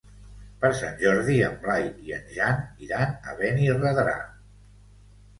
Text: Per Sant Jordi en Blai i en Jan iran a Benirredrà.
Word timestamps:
Per 0.61 0.69
Sant 0.77 0.93
Jordi 1.01 1.35
en 1.47 1.57
Blai 1.65 1.83
i 2.07 2.15
en 2.17 2.23
Jan 2.37 2.57
iran 2.85 3.13
a 3.33 3.35
Benirredrà. 3.41 4.15